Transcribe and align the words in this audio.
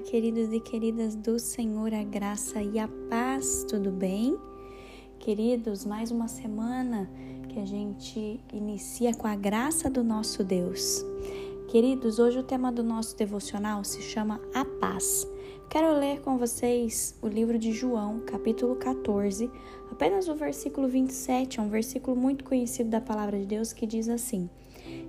Queridos 0.00 0.52
e 0.52 0.60
queridas 0.60 1.16
do 1.16 1.38
Senhor, 1.40 1.92
a 1.92 2.04
graça 2.04 2.62
e 2.62 2.78
a 2.78 2.88
paz, 3.10 3.64
tudo 3.68 3.90
bem? 3.90 4.38
Queridos, 5.18 5.84
mais 5.84 6.12
uma 6.12 6.28
semana 6.28 7.10
que 7.48 7.58
a 7.58 7.66
gente 7.66 8.40
inicia 8.52 9.12
com 9.12 9.26
a 9.26 9.34
graça 9.34 9.90
do 9.90 10.04
nosso 10.04 10.44
Deus. 10.44 11.04
Queridos, 11.68 12.20
hoje 12.20 12.38
o 12.38 12.44
tema 12.44 12.70
do 12.70 12.84
nosso 12.84 13.16
devocional 13.16 13.82
se 13.82 14.00
chama 14.00 14.40
A 14.54 14.64
Paz. 14.64 15.26
Quero 15.68 15.98
ler 15.98 16.20
com 16.20 16.38
vocês 16.38 17.18
o 17.20 17.26
livro 17.26 17.58
de 17.58 17.72
João, 17.72 18.20
capítulo 18.20 18.76
14, 18.76 19.50
apenas 19.90 20.28
o 20.28 20.34
versículo 20.34 20.86
27, 20.86 21.58
é 21.58 21.62
um 21.62 21.68
versículo 21.68 22.16
muito 22.16 22.44
conhecido 22.44 22.88
da 22.88 23.00
palavra 23.00 23.38
de 23.38 23.46
Deus 23.46 23.72
que 23.72 23.86
diz 23.86 24.08
assim: 24.08 24.48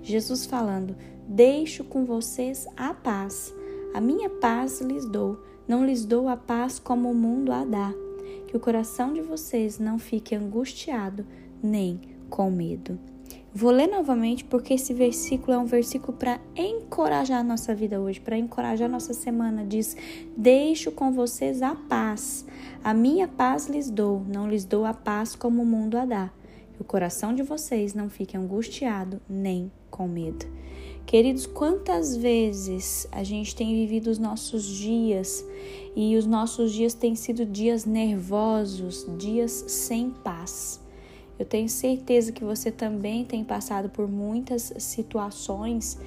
Jesus 0.01 0.47
falando: 0.47 0.95
Deixo 1.27 1.83
com 1.83 2.05
vocês 2.05 2.67
a 2.75 2.93
paz 2.93 3.53
a 3.93 3.99
minha 3.99 4.29
paz 4.29 4.81
lhes 4.81 5.05
dou, 5.05 5.39
não 5.67 5.85
lhes 5.85 6.05
dou 6.05 6.27
a 6.27 6.37
paz 6.37 6.79
como 6.79 7.09
o 7.09 7.15
mundo 7.15 7.51
a 7.51 7.65
dá. 7.65 7.93
Que 8.47 8.55
o 8.55 8.59
coração 8.59 9.13
de 9.13 9.21
vocês 9.21 9.79
não 9.79 9.99
fique 9.99 10.35
angustiado, 10.35 11.25
nem 11.61 11.99
com 12.29 12.49
medo. 12.49 12.99
Vou 13.53 13.71
ler 13.71 13.87
novamente 13.87 14.45
porque 14.45 14.75
esse 14.75 14.93
versículo 14.93 15.53
é 15.53 15.57
um 15.57 15.65
versículo 15.65 16.15
para 16.15 16.39
encorajar 16.55 17.39
a 17.39 17.43
nossa 17.43 17.73
vida 17.73 17.99
hoje, 17.99 18.19
para 18.19 18.37
encorajar 18.37 18.87
a 18.87 18.91
nossa 18.91 19.13
semana. 19.13 19.65
Diz: 19.65 19.97
Deixo 20.37 20.91
com 20.91 21.11
vocês 21.11 21.63
a 21.63 21.73
paz. 21.73 22.45
A 22.83 22.93
minha 22.93 23.27
paz 23.27 23.67
lhes 23.67 23.89
dou, 23.89 24.23
não 24.27 24.47
lhes 24.47 24.65
dou 24.65 24.85
a 24.85 24.93
paz 24.93 25.35
como 25.35 25.63
o 25.63 25.65
mundo 25.65 25.97
a 25.97 26.05
dá. 26.05 26.29
Que 26.73 26.81
o 26.81 26.85
coração 26.85 27.33
de 27.33 27.41
vocês 27.41 27.95
não 27.95 28.07
fique 28.09 28.37
angustiado, 28.37 29.19
nem 29.27 29.71
com 29.89 30.07
medo. 30.07 30.45
Queridos, 31.09 31.47
quantas 31.47 32.15
vezes 32.15 33.07
a 33.11 33.23
gente 33.23 33.55
tem 33.55 33.73
vivido 33.73 34.11
os 34.11 34.19
nossos 34.19 34.63
dias 34.63 35.43
e 35.95 36.15
os 36.15 36.27
nossos 36.27 36.71
dias 36.71 36.93
têm 36.93 37.15
sido 37.15 37.47
dias 37.47 37.83
nervosos, 37.83 39.07
dias 39.17 39.51
sem 39.67 40.11
paz. 40.11 40.79
Eu 41.39 41.45
tenho 41.45 41.67
certeza 41.67 42.31
que 42.31 42.43
você 42.43 42.69
também 42.69 43.25
tem 43.25 43.43
passado 43.43 43.89
por 43.89 44.07
muitas 44.07 44.71
situações 44.77 45.97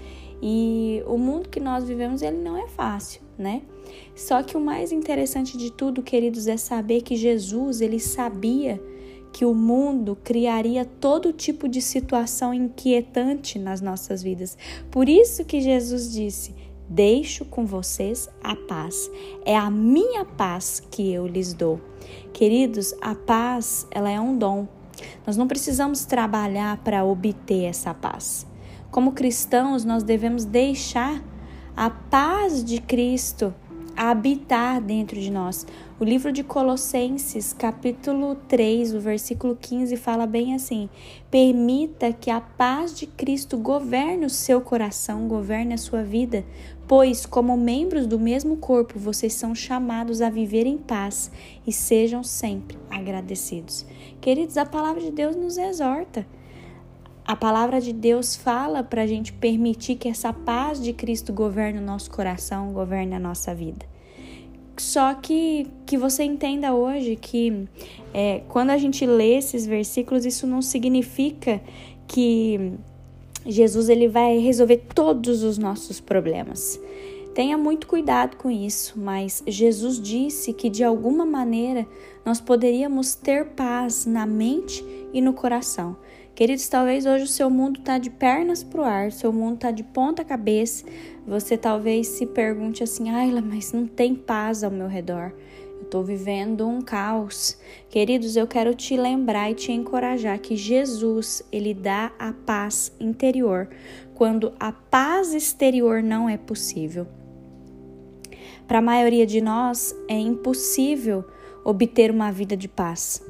e 0.41 1.03
o 1.09 1.19
mundo 1.19 1.49
que 1.49 1.59
nós 1.59 1.83
vivemos 1.83 2.23
ele 2.23 2.39
não 2.39 2.57
é 2.57 2.69
fácil, 2.69 3.23
né? 3.37 3.63
Só 4.15 4.41
que 4.45 4.57
o 4.57 4.61
mais 4.61 4.93
interessante 4.93 5.59
de 5.59 5.73
tudo, 5.73 6.01
queridos, 6.01 6.47
é 6.47 6.57
saber 6.57 7.03
que 7.03 7.17
Jesus 7.17 7.81
ele 7.81 7.99
sabia 7.99 8.81
que 9.33 9.45
o 9.45 9.55
mundo 9.55 10.17
criaria 10.23 10.85
todo 10.85 11.33
tipo 11.33 11.69
de 11.69 11.81
situação 11.81 12.53
inquietante 12.53 13.59
nas 13.59 13.81
nossas 13.81 14.23
vidas. 14.23 14.57
Por 14.91 15.09
isso 15.09 15.45
que 15.45 15.61
Jesus 15.61 16.13
disse: 16.13 16.55
Deixo 16.89 17.45
com 17.45 17.65
vocês 17.65 18.29
a 18.43 18.55
paz. 18.55 19.11
É 19.45 19.57
a 19.57 19.71
minha 19.71 20.25
paz 20.25 20.83
que 20.91 21.11
eu 21.13 21.27
lhes 21.27 21.55
dou. 21.55 21.81
Queridos, 22.33 22.95
a 23.01 23.15
paz, 23.15 23.87
ela 23.91 24.11
é 24.11 24.21
um 24.21 24.37
dom. 24.37 24.69
Nós 25.27 25.37
não 25.37 25.49
precisamos 25.49 26.05
trabalhar 26.05 26.77
para 26.79 27.05
obter 27.05 27.65
essa 27.65 27.95
paz. 27.95 28.47
Como 28.91 29.13
cristãos, 29.13 29.85
nós 29.85 30.03
devemos 30.03 30.45
deixar 30.45 31.23
a 31.75 31.89
paz 31.89 32.63
de 32.63 32.79
Cristo 32.81 33.55
habitar 33.97 34.81
dentro 34.81 35.19
de 35.19 35.31
nós. 35.31 35.67
O 36.03 36.05
livro 36.05 36.33
de 36.33 36.43
Colossenses, 36.43 37.53
capítulo 37.53 38.35
3, 38.49 38.93
o 38.93 38.99
versículo 38.99 39.55
15, 39.55 39.97
fala 39.97 40.27
bem 40.27 40.53
assim: 40.53 40.91
Permita 41.31 42.13
que 42.13 42.29
a 42.29 42.41
paz 42.41 42.93
de 42.93 43.07
Cristo 43.07 43.57
governe 43.57 44.27
o 44.27 44.29
seu 44.29 44.61
coração, 44.61 45.29
governe 45.29 45.75
a 45.75 45.79
sua 45.79 46.03
vida, 46.03 46.45
pois, 46.89 47.25
como 47.25 47.57
membros 47.57 48.05
do 48.05 48.19
mesmo 48.19 48.57
corpo, 48.57 48.99
vocês 48.99 49.35
são 49.35 49.55
chamados 49.55 50.21
a 50.21 50.29
viver 50.29 50.67
em 50.67 50.77
paz 50.77 51.31
e 51.65 51.73
sejam 51.73 52.25
sempre 52.25 52.77
agradecidos. 52.91 53.87
Queridos, 54.21 54.57
a 54.57 54.67
palavra 54.67 55.01
de 55.01 55.13
Deus 55.13 55.37
nos 55.37 55.57
exorta. 55.57 56.27
A 57.25 57.37
palavra 57.37 57.81
de 57.81 57.93
Deus 57.93 58.35
fala 58.35 58.83
para 58.83 59.03
a 59.03 59.07
gente 59.07 59.33
permitir 59.33 59.95
que 59.95 60.09
essa 60.09 60.33
paz 60.33 60.83
de 60.83 60.93
Cristo 60.93 61.33
governe 61.33 61.79
o 61.79 61.87
nosso 61.87 62.11
coração, 62.11 62.73
governe 62.73 63.15
a 63.15 63.21
nossa 63.21 63.55
vida. 63.55 63.87
Só 64.77 65.15
que 65.15 65.67
que 65.87 65.97
você 65.97 66.25
entenda 66.25 66.75
hoje 66.75 67.17
que 67.17 67.69
é, 68.15 68.43
quando 68.49 68.71
a 68.71 68.79
gente 68.79 69.05
lê 69.07 69.37
esses 69.37 69.67
versículos, 69.67 70.25
isso 70.25 70.47
não 70.47 70.63
significa 70.63 71.61
que 72.07 72.73
Jesus 73.47 73.89
ele 73.89 74.09
vai 74.09 74.39
resolver 74.39 74.83
todos 74.95 75.43
os 75.43 75.59
nossos 75.59 76.01
problemas. 76.01 76.81
Tenha 77.35 77.57
muito 77.57 77.87
cuidado 77.87 78.37
com 78.37 78.51
isso, 78.51 78.99
mas 78.99 79.43
Jesus 79.47 79.99
disse 79.99 80.53
que 80.53 80.69
de 80.69 80.85
alguma 80.85 81.25
maneira 81.25 81.87
nós 82.25 82.41
poderíamos 82.41 83.15
ter 83.15 83.47
paz 83.47 84.05
na 84.05 84.27
mente 84.27 84.85
e 85.15 85.21
no 85.21 85.33
coração. 85.33 85.97
Queridos, 86.35 86.67
talvez 86.67 87.05
hoje 87.05 87.25
o 87.25 87.29
seu 87.29 87.51
mundo 87.51 87.79
está 87.81 87.99
de 87.99 88.09
pernas 88.09 88.65
para 88.65 88.81
o 88.81 88.85
ar, 88.85 89.13
seu 89.13 89.31
mundo 89.31 89.57
está 89.57 89.71
de 89.71 89.83
ponta 89.83 90.25
cabeça. 90.25 90.85
Você 91.27 91.59
talvez 91.59 92.09
se 92.09 92.25
pergunte 92.25 92.83
assim: 92.83 93.11
Ayla, 93.11 93.43
mas 93.43 93.73
não 93.73 93.87
tem 93.87 94.15
paz 94.15 94.65
ao 94.65 94.71
meu 94.71 94.89
redor. 94.89 95.35
Eu 95.77 95.83
estou 95.83 96.03
vivendo 96.03 96.67
um 96.67 96.81
caos. 96.81 97.59
Queridos, 97.91 98.35
eu 98.35 98.47
quero 98.47 98.75
te 98.75 98.97
lembrar 98.97 99.51
e 99.51 99.55
te 99.55 99.73
encorajar 99.73 100.39
que 100.39 100.57
Jesus, 100.57 101.43
ele 101.53 101.75
dá 101.75 102.11
a 102.19 102.33
paz 102.33 102.91
interior 102.99 103.69
quando 104.15 104.55
a 104.59 104.73
paz 104.73 105.35
exterior 105.35 106.03
não 106.03 106.31
é 106.31 106.39
possível. 106.39 107.07
Para 108.67 108.79
a 108.79 108.83
maioria 108.83 109.27
de 109.27 109.43
nós, 109.43 109.95
é 110.09 110.19
impossível 110.19 111.27
obter 111.63 112.11
uma 112.11 112.33
vida 112.33 112.57
de 112.57 112.69
paz. 112.69 113.23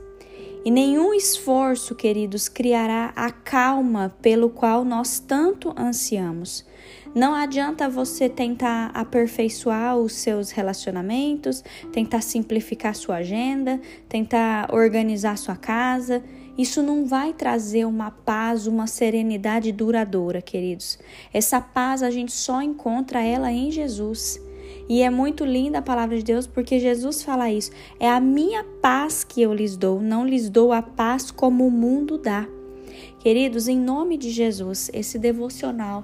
E 0.65 0.71
nenhum 0.71 1.13
esforço, 1.13 1.93
queridos, 1.93 2.49
criará 2.49 3.13
a 3.17 3.33
calma 3.33 4.15
pelo 4.23 4.49
qual 4.49 4.85
nós 4.85 5.19
tanto 5.19 5.75
ansiamos. 5.77 6.65
Não 7.13 7.35
adianta 7.35 7.89
você 7.89 8.29
tentar 8.29 8.93
aperfeiçoar 8.95 9.99
os 9.99 10.13
seus 10.13 10.51
relacionamentos, 10.53 11.65
tentar 11.93 12.23
simplificar 12.23 12.95
sua 12.95 13.17
agenda, 13.17 13.81
tentar 14.09 14.73
organizar 14.73 15.37
sua 15.37 15.57
casa. 15.57 16.23
Isso 16.57 16.81
não 16.81 17.07
vai 17.07 17.33
trazer 17.33 17.85
uma 17.85 18.13
paz, 18.13 18.69
uma 18.69 18.87
serenidade 18.87 19.73
duradoura, 19.73 20.41
queridos. 20.41 20.97
Essa 21.35 21.61
paz 21.61 22.05
a 22.05 22.11
gente 22.11 22.33
só 22.33 22.63
encontra 22.63 23.21
ela 23.21 23.51
em 23.51 23.71
Jesus. 23.71 24.41
E 24.89 25.03
é 25.03 25.11
muito 25.11 25.45
linda 25.45 25.79
a 25.79 25.83
palavra 25.83 26.17
de 26.17 26.25
Deus 26.25 26.47
porque 26.47 26.79
Jesus 26.79 27.23
fala 27.23 27.51
isso. 27.51 27.71
É 27.99 28.09
a 28.09 28.21
minha 28.21 28.65
paz 28.81 29.25
que 29.25 29.43
eu 29.43 29.55
lhes 29.55 29.77
dou, 29.77 30.01
não 30.01 30.27
lhes 30.27 30.49
dou 30.49 30.73
a 30.73 30.83
paz 30.83 31.31
como 31.31 31.67
o 31.67 31.71
mundo 31.71 32.19
dá. 32.19 32.47
Queridos, 33.21 33.69
em 33.69 33.79
nome 33.79 34.17
de 34.17 34.31
Jesus, 34.31 34.91
esse 34.93 35.19
devocional 35.19 36.03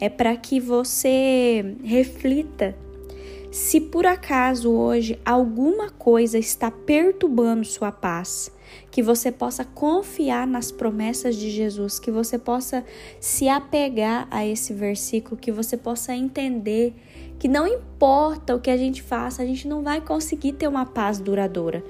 é 0.00 0.08
para 0.08 0.34
que 0.36 0.58
você 0.58 1.76
reflita 1.84 2.74
se 3.54 3.80
por 3.80 4.04
acaso 4.04 4.68
hoje 4.72 5.16
alguma 5.24 5.88
coisa 5.88 6.36
está 6.36 6.72
perturbando 6.72 7.64
sua 7.64 7.92
paz, 7.92 8.50
que 8.90 9.00
você 9.00 9.30
possa 9.30 9.64
confiar 9.64 10.44
nas 10.44 10.72
promessas 10.72 11.36
de 11.36 11.50
Jesus, 11.50 12.00
que 12.00 12.10
você 12.10 12.36
possa 12.36 12.84
se 13.20 13.48
apegar 13.48 14.26
a 14.28 14.44
esse 14.44 14.72
versículo, 14.72 15.36
que 15.36 15.52
você 15.52 15.76
possa 15.76 16.12
entender 16.16 16.94
que 17.44 17.48
não 17.48 17.66
importa 17.66 18.56
o 18.56 18.58
que 18.58 18.70
a 18.70 18.76
gente 18.78 19.02
faça, 19.02 19.42
a 19.42 19.44
gente 19.44 19.68
não 19.68 19.82
vai 19.82 20.00
conseguir 20.00 20.54
ter 20.54 20.66
uma 20.66 20.86
paz 20.86 21.20
duradoura. 21.20 21.84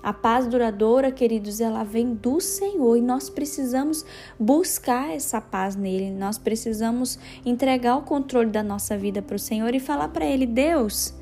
A 0.00 0.12
paz 0.12 0.46
duradoura, 0.46 1.10
queridos, 1.10 1.60
ela 1.60 1.82
vem 1.82 2.14
do 2.14 2.40
Senhor 2.40 2.96
e 2.96 3.00
nós 3.00 3.28
precisamos 3.28 4.06
buscar 4.38 5.12
essa 5.12 5.40
paz 5.40 5.74
nele. 5.74 6.12
Nós 6.12 6.38
precisamos 6.38 7.18
entregar 7.44 7.96
o 7.96 8.02
controle 8.02 8.50
da 8.50 8.62
nossa 8.62 8.96
vida 8.96 9.20
para 9.20 9.34
o 9.34 9.40
Senhor 9.40 9.74
e 9.74 9.80
falar 9.80 10.06
para 10.06 10.24
ele: 10.24 10.46
Deus, 10.46 11.12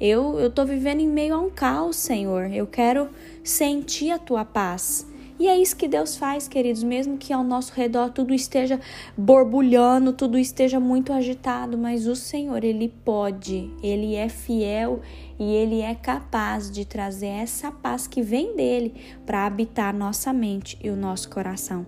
eu 0.00 0.50
tô 0.50 0.64
vivendo 0.64 1.00
em 1.00 1.08
meio 1.08 1.34
a 1.34 1.38
um 1.38 1.50
caos, 1.50 1.96
Senhor. 1.96 2.50
Eu 2.50 2.66
quero 2.66 3.10
sentir 3.44 4.10
a 4.10 4.18
tua 4.18 4.42
paz. 4.42 5.06
E 5.38 5.46
é 5.46 5.56
isso 5.56 5.76
que 5.76 5.86
Deus 5.86 6.16
faz, 6.16 6.48
queridos, 6.48 6.82
mesmo 6.82 7.16
que 7.16 7.32
ao 7.32 7.44
nosso 7.44 7.72
redor 7.72 8.10
tudo 8.10 8.34
esteja 8.34 8.80
borbulhando, 9.16 10.12
tudo 10.12 10.36
esteja 10.36 10.80
muito 10.80 11.12
agitado, 11.12 11.78
mas 11.78 12.06
o 12.06 12.16
Senhor, 12.16 12.64
ele 12.64 12.92
pode, 13.04 13.70
ele 13.80 14.16
é 14.16 14.28
fiel 14.28 15.00
e 15.38 15.44
ele 15.44 15.80
é 15.80 15.94
capaz 15.94 16.70
de 16.70 16.84
trazer 16.84 17.28
essa 17.28 17.70
paz 17.70 18.08
que 18.08 18.20
vem 18.20 18.56
dele 18.56 18.94
para 19.24 19.46
habitar 19.46 19.94
nossa 19.94 20.32
mente 20.32 20.76
e 20.82 20.90
o 20.90 20.96
nosso 20.96 21.30
coração. 21.30 21.86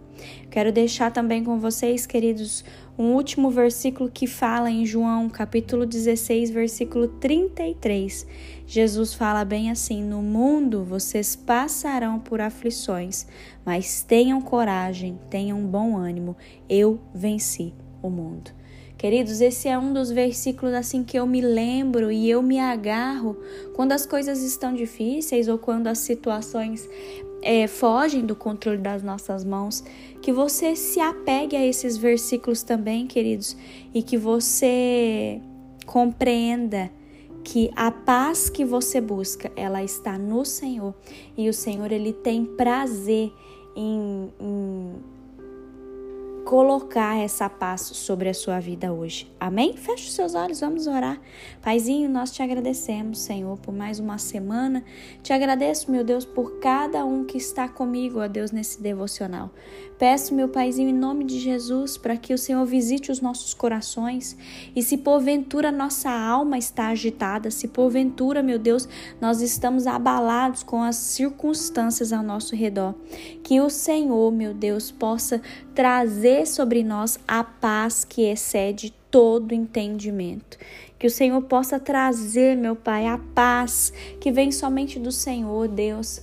Quero 0.51 0.71
deixar 0.71 1.11
também 1.11 1.43
com 1.43 1.59
vocês, 1.59 2.07
queridos, 2.07 2.65
um 3.01 3.15
último 3.15 3.51
versículo 3.51 4.11
que 4.11 4.27
fala 4.27 4.71
em 4.71 4.85
João, 4.85 5.31
capítulo 5.31 5.87
16, 5.87 6.51
versículo 6.51 7.09
33. 7.09 8.27
Jesus 8.67 9.15
fala 9.15 9.43
bem 9.43 9.71
assim: 9.71 10.05
No 10.05 10.21
mundo 10.21 10.85
vocês 10.85 11.35
passarão 11.35 12.19
por 12.19 12.43
aflições, 12.43 13.27
mas 13.65 14.03
tenham 14.03 14.43
coragem, 14.43 15.19
tenham 15.31 15.65
bom 15.65 15.97
ânimo. 15.97 16.37
Eu 16.69 17.01
venci 17.15 17.73
o 18.03 18.11
mundo. 18.11 18.51
Queridos, 19.01 19.41
esse 19.41 19.67
é 19.67 19.79
um 19.79 19.95
dos 19.95 20.11
versículos 20.11 20.75
assim 20.75 21.03
que 21.03 21.19
eu 21.19 21.27
me 21.27 21.41
lembro 21.41 22.13
e 22.13 22.29
eu 22.29 22.43
me 22.43 22.61
agarro 22.61 23.35
quando 23.73 23.93
as 23.93 24.05
coisas 24.05 24.43
estão 24.43 24.75
difíceis 24.75 25.49
ou 25.49 25.57
quando 25.57 25.87
as 25.87 26.01
situações 26.01 26.87
é, 27.41 27.67
fogem 27.67 28.27
do 28.27 28.37
controle 28.37 28.77
das 28.77 29.03
nossas 29.03 29.43
mãos. 29.43 29.83
Que 30.21 30.31
você 30.31 30.77
se 30.77 31.01
apegue 31.01 31.57
a 31.57 31.67
esses 31.67 31.97
versículos 31.97 32.63
também, 32.63 33.07
queridos, 33.07 33.57
e 33.95 34.03
que 34.03 34.19
você 34.19 35.41
compreenda 35.87 36.91
que 37.43 37.71
a 37.75 37.91
paz 37.91 38.51
que 38.51 38.67
você 38.67 39.01
busca, 39.01 39.51
ela 39.57 39.83
está 39.83 40.19
no 40.19 40.45
Senhor 40.45 40.95
e 41.39 41.49
o 41.49 41.55
Senhor 41.55 41.91
ele 41.91 42.13
tem 42.13 42.45
prazer 42.45 43.33
em, 43.75 44.31
em 44.39 44.93
colocar 46.51 47.17
essa 47.17 47.49
paz 47.49 47.81
sobre 47.81 48.29
a 48.29 48.35
sua 48.35 48.59
vida 48.59 48.93
hoje. 48.93 49.33
Amém? 49.39 49.77
Feche 49.77 50.09
os 50.09 50.15
seus 50.15 50.35
olhos, 50.35 50.59
vamos 50.59 50.89
orar. 50.89 51.17
Paizinho, 51.63 52.11
nós 52.11 52.33
te 52.33 52.43
agradecemos, 52.43 53.21
Senhor, 53.21 53.57
por 53.59 53.73
mais 53.73 54.01
uma 54.01 54.19
semana. 54.19 54.83
Te 55.23 55.33
agradeço, 55.33 55.93
meu 55.93 56.03
Deus, 56.03 56.25
por 56.25 56.59
cada 56.59 57.05
um 57.05 57.25
que 57.25 57.39
está 57.39 57.69
comigo, 57.69 58.19
ó 58.19 58.27
Deus, 58.27 58.51
nesse 58.51 58.83
devocional. 58.83 59.53
Peço, 59.97 60.35
meu 60.35 60.49
Paizinho, 60.49 60.89
em 60.89 60.95
nome 60.95 61.25
de 61.25 61.39
Jesus, 61.39 61.97
para 61.97 62.17
que 62.17 62.35
o 62.35 62.39
Senhor 62.39 62.65
visite 62.65 63.13
os 63.13 63.21
nossos 63.21 63.55
corações 63.55 64.37
e 64.75 64.83
se 64.83 64.97
porventura 64.97 65.71
nossa 65.71 66.11
alma 66.11 66.59
está 66.59 66.89
agitada, 66.89 67.51
se 67.51 67.69
porventura, 67.69 68.43
meu 68.43 68.59
Deus, 68.59 68.89
nós 69.21 69.41
estamos 69.41 69.87
abalados 69.87 70.63
com 70.63 70.83
as 70.83 70.97
circunstâncias 70.97 72.15
ao 72.15 72.25
nosso 72.25 72.57
redor, 72.57 72.95
que 73.45 73.61
o 73.61 73.69
Senhor, 73.69 74.33
meu 74.33 74.55
Deus, 74.55 74.91
possa 74.91 75.41
trazer 75.75 76.40
sobre 76.45 76.83
nós 76.83 77.19
a 77.27 77.43
paz 77.45 78.05
que 78.05 78.23
excede 78.23 78.93
todo 79.11 79.55
entendimento. 79.55 80.59
Que 80.99 81.07
o 81.07 81.11
Senhor 81.11 81.41
possa 81.43 81.81
trazer, 81.81 82.57
meu 82.57 82.77
Pai, 82.77 83.07
a 83.07 83.19
paz 83.35 83.93
que 84.21 84.31
vem 84.31 84.53
somente 84.53 84.99
do 84.99 85.11
Senhor, 85.11 85.67
Deus. 85.69 86.21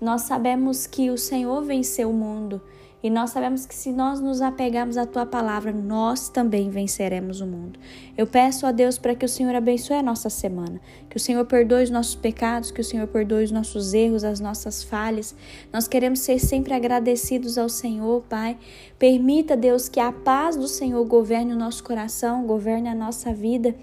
Nós 0.00 0.22
sabemos 0.22 0.86
que 0.86 1.10
o 1.10 1.18
Senhor 1.18 1.62
venceu 1.62 2.10
o 2.10 2.14
mundo 2.14 2.60
e 3.02 3.10
nós 3.10 3.30
sabemos 3.30 3.66
que 3.66 3.74
se 3.74 3.92
nós 3.92 4.20
nos 4.20 4.40
apegarmos 4.40 4.96
à 4.96 5.06
tua 5.06 5.26
palavra, 5.26 5.70
nós 5.70 6.28
também 6.28 6.70
venceremos 6.70 7.40
o 7.40 7.46
mundo. 7.46 7.78
Eu 8.16 8.26
peço 8.26 8.66
a 8.66 8.72
Deus 8.72 8.98
para 8.98 9.14
que 9.14 9.24
o 9.24 9.28
Senhor 9.28 9.54
abençoe 9.54 9.96
a 9.96 10.02
nossa 10.02 10.30
semana, 10.30 10.80
que 11.08 11.16
o 11.16 11.20
Senhor 11.20 11.44
perdoe 11.44 11.84
os 11.84 11.90
nossos 11.90 12.14
pecados, 12.14 12.70
que 12.70 12.80
o 12.80 12.84
Senhor 12.84 13.06
perdoe 13.06 13.44
os 13.44 13.50
nossos 13.50 13.92
erros, 13.92 14.24
as 14.24 14.40
nossas 14.40 14.82
falhas. 14.82 15.34
Nós 15.72 15.86
queremos 15.86 16.20
ser 16.20 16.38
sempre 16.38 16.72
agradecidos 16.72 17.58
ao 17.58 17.68
Senhor, 17.68 18.22
Pai. 18.28 18.56
Permita, 18.98 19.56
Deus, 19.56 19.88
que 19.88 20.00
a 20.00 20.10
paz 20.10 20.56
do 20.56 20.66
Senhor 20.66 21.04
governe 21.04 21.52
o 21.52 21.58
nosso 21.58 21.84
coração, 21.84 22.46
governe 22.46 22.88
a 22.88 22.94
nossa 22.94 23.32
vida 23.32 23.74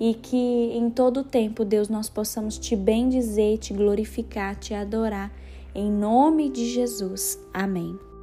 e 0.00 0.14
que 0.14 0.36
em 0.36 0.90
todo 0.90 1.22
tempo, 1.22 1.64
Deus, 1.64 1.88
nós 1.88 2.08
possamos 2.08 2.58
te 2.58 2.74
bendizer, 2.74 3.58
te 3.58 3.74
glorificar, 3.74 4.56
te 4.56 4.74
adorar. 4.74 5.30
Em 5.74 5.90
nome 5.90 6.48
de 6.48 6.66
Jesus. 6.66 7.38
Amém. 7.52 8.13